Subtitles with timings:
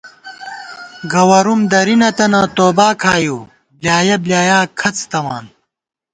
[1.11, 5.45] گوَرُوم درِی نَتَنہ توبا کھائیؤ، بۡلیایَہ بۡلیا کھڅ تمان